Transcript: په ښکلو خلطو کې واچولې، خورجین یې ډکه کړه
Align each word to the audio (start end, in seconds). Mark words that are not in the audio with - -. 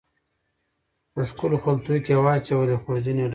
په 1.11 1.21
ښکلو 1.29 1.57
خلطو 1.63 1.95
کې 2.05 2.13
واچولې، 2.23 2.75
خورجین 2.83 3.17
یې 3.21 3.25
ډکه 3.25 3.25
کړه 3.27 3.29